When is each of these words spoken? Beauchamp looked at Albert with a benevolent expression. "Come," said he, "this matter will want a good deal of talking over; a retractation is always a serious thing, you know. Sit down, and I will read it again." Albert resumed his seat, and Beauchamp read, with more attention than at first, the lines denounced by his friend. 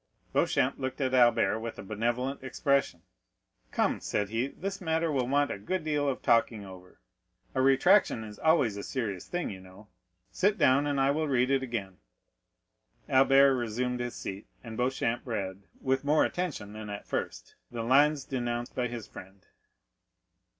Beauchamp 0.33 0.79
looked 0.79 0.99
at 0.99 1.13
Albert 1.13 1.59
with 1.59 1.77
a 1.77 1.83
benevolent 1.83 2.41
expression. 2.41 3.03
"Come," 3.71 3.99
said 3.99 4.29
he, 4.29 4.47
"this 4.47 4.81
matter 4.81 5.11
will 5.11 5.27
want 5.27 5.51
a 5.51 5.59
good 5.59 5.83
deal 5.83 6.09
of 6.09 6.23
talking 6.23 6.65
over; 6.65 6.99
a 7.53 7.61
retractation 7.61 8.23
is 8.23 8.39
always 8.39 8.77
a 8.77 8.81
serious 8.83 9.27
thing, 9.27 9.51
you 9.51 9.59
know. 9.59 9.89
Sit 10.31 10.57
down, 10.57 10.87
and 10.87 10.99
I 10.99 11.11
will 11.11 11.27
read 11.27 11.51
it 11.51 11.61
again." 11.61 11.97
Albert 13.07 13.55
resumed 13.55 13.99
his 13.99 14.15
seat, 14.15 14.47
and 14.63 14.75
Beauchamp 14.75 15.21
read, 15.23 15.61
with 15.81 16.03
more 16.03 16.25
attention 16.25 16.73
than 16.73 16.89
at 16.89 17.05
first, 17.05 17.53
the 17.69 17.83
lines 17.83 18.25
denounced 18.25 18.73
by 18.73 18.87
his 18.87 19.05
friend. 19.05 19.45